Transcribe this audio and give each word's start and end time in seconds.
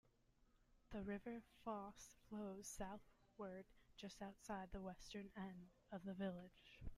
The 0.89 1.03
River 1.03 1.43
Foss 1.63 2.15
flows 2.27 2.65
southwards 2.65 3.83
just 3.97 4.19
outside 4.19 4.69
the 4.71 4.81
western 4.81 5.29
end 5.37 5.73
of 5.91 6.05
the 6.05 6.13
village. 6.15 6.79